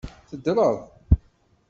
[0.29, 0.77] Teddreḍ?